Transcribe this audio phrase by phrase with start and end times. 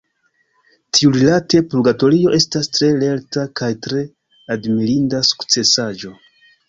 [0.97, 4.01] Tiurilate, Purgatorio estas tre lerta kaj tre
[4.57, 6.15] admirinda sukcesaĵo.